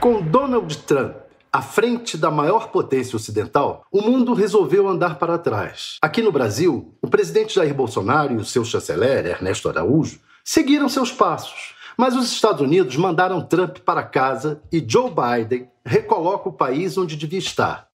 [0.00, 1.14] Com Donald Trump
[1.52, 5.98] à frente da maior potência ocidental, o mundo resolveu andar para trás.
[6.00, 11.12] Aqui no Brasil, o presidente Jair Bolsonaro e o seu chanceler, Ernesto Araújo, seguiram seus
[11.12, 11.74] passos.
[11.98, 17.14] Mas os Estados Unidos mandaram Trump para casa e Joe Biden recoloca o país onde
[17.14, 17.88] devia estar.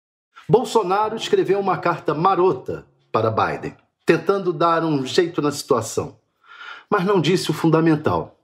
[0.46, 3.75] Bolsonaro escreveu uma carta marota para Biden,
[4.05, 6.18] tentando dar um jeito na situação.
[6.91, 8.39] Mas não disse o fundamental.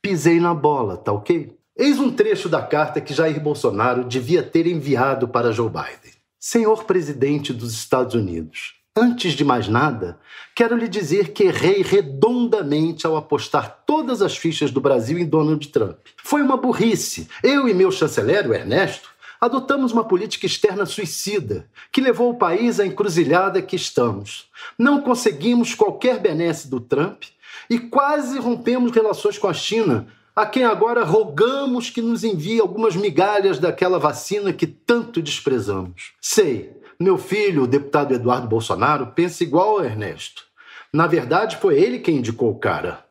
[0.00, 1.54] Pisei na bola, tá ok?
[1.76, 6.12] Eis um trecho da carta que Jair Bolsonaro devia ter enviado para Joe Biden.
[6.38, 10.18] Senhor presidente dos Estados Unidos, Antes de mais nada,
[10.54, 15.66] quero lhe dizer que errei redondamente ao apostar todas as fichas do Brasil em Donald
[15.68, 15.96] Trump.
[16.22, 17.26] Foi uma burrice.
[17.42, 19.08] Eu e meu chanceler, o Ernesto,
[19.40, 24.50] adotamos uma política externa suicida que levou o país à encruzilhada que estamos.
[24.78, 27.22] Não conseguimos qualquer benesse do Trump
[27.70, 32.96] e quase rompemos relações com a China, a quem agora rogamos que nos envie algumas
[32.96, 36.12] migalhas daquela vacina que tanto desprezamos.
[36.20, 40.44] Sei, meu filho, o deputado Eduardo Bolsonaro, pensa igual ao Ernesto.
[40.92, 43.04] Na verdade, foi ele quem indicou o cara.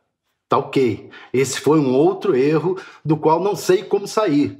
[0.47, 1.09] Tá ok.
[1.33, 4.59] Esse foi um outro erro do qual não sei como sair.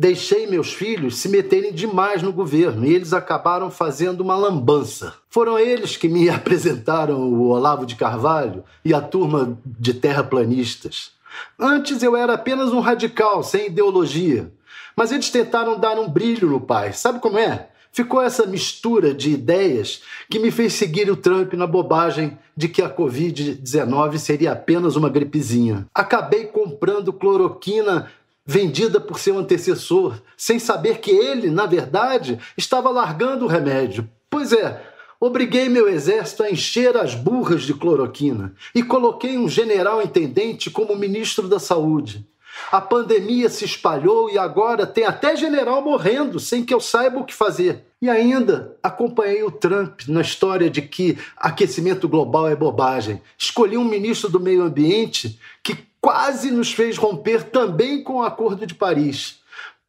[0.00, 5.12] Deixei meus filhos se meterem demais no governo e eles acabaram fazendo uma lambança.
[5.28, 11.10] Foram eles que me apresentaram o Olavo de Carvalho e a turma de terraplanistas.
[11.58, 14.50] Antes eu era apenas um radical, sem ideologia.
[14.96, 16.94] Mas eles tentaram dar um brilho no pai.
[16.94, 17.68] Sabe como é?
[17.92, 22.80] Ficou essa mistura de ideias que me fez seguir o Trump na bobagem de que
[22.80, 25.86] a Covid-19 seria apenas uma gripezinha.
[25.92, 28.08] Acabei comprando cloroquina
[28.44, 34.08] vendida por seu antecessor, sem saber que ele, na verdade, estava largando o remédio.
[34.28, 34.82] Pois é,
[35.20, 40.96] obriguei meu exército a encher as burras de cloroquina e coloquei um general intendente como
[40.96, 42.26] ministro da Saúde.
[42.70, 47.24] A pandemia se espalhou e agora tem até general morrendo sem que eu saiba o
[47.24, 47.84] que fazer.
[48.02, 53.20] E ainda acompanhei o Trump na história de que aquecimento global é bobagem.
[53.36, 58.66] Escolhi um ministro do meio ambiente que quase nos fez romper também com o Acordo
[58.66, 59.40] de Paris.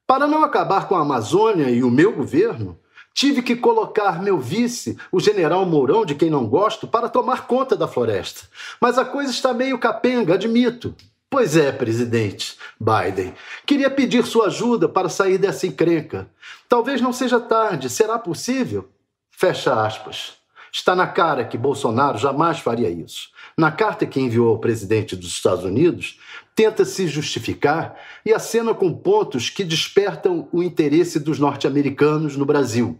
[0.06, 2.78] Para não acabar com a Amazônia e o meu governo,
[3.14, 7.76] tive que colocar meu vice, o general Mourão, de quem não gosto, para tomar conta
[7.76, 8.42] da floresta.
[8.80, 10.94] Mas a coisa está meio capenga, admito.
[11.30, 13.34] Pois é, presidente Biden.
[13.66, 16.30] Queria pedir sua ajuda para sair dessa encrenca.
[16.68, 17.90] Talvez não seja tarde.
[17.90, 18.90] Será possível?
[19.32, 20.41] Fecha aspas.
[20.72, 23.30] Está na cara que Bolsonaro jamais faria isso.
[23.58, 26.18] Na carta que enviou ao presidente dos Estados Unidos,
[26.56, 27.96] tenta se justificar
[28.26, 32.98] e acena com pontos que despertam o interesse dos norte-americanos no Brasil.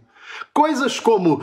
[0.52, 1.42] Coisas como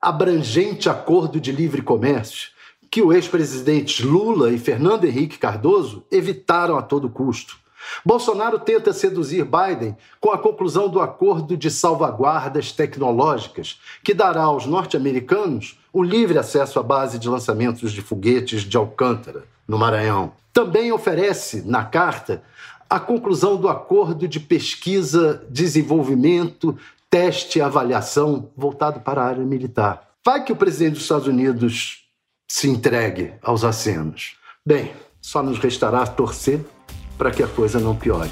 [0.00, 2.50] abrangente acordo de livre comércio,
[2.88, 7.58] que o ex-presidentes Lula e Fernando Henrique Cardoso evitaram a todo custo.
[8.04, 14.66] Bolsonaro tenta seduzir Biden com a conclusão do acordo de salvaguardas tecnológicas, que dará aos
[14.66, 20.32] norte-americanos o livre acesso à base de lançamentos de foguetes de Alcântara, no Maranhão.
[20.52, 22.42] Também oferece, na carta,
[22.88, 26.76] a conclusão do acordo de pesquisa, desenvolvimento,
[27.10, 30.08] teste e avaliação voltado para a área militar.
[30.24, 32.04] Vai que o presidente dos Estados Unidos
[32.48, 34.36] se entregue aos acenos.
[34.64, 36.60] Bem, só nos restará torcer
[37.16, 38.30] para que a coisa não piore.